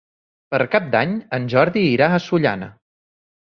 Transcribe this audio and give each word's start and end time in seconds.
Per 0.53 0.59
Cap 0.75 0.87
d'Any 0.95 1.13
en 1.39 1.45
Jordi 1.55 1.85
irà 1.91 2.09
a 2.17 2.21
Sollana. 2.29 2.73